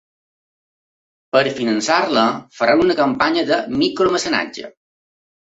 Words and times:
Per 1.35 1.41
finançar-la, 1.59 2.25
faran 2.61 2.83
una 2.87 2.97
campanya 3.03 3.47
de 3.53 3.63
micromecenatge. 3.83 4.73